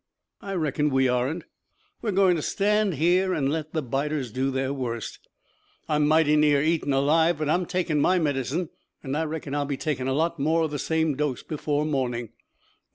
[0.41, 1.43] I reckon we aren't.
[2.01, 5.27] We're going to stand here and let the biters do their worst.
[5.87, 8.69] I'm mighty near eaten alive, but I'm taking my medicine
[9.03, 12.29] and I reckon I'll be taking a lot more of the same dose before morning."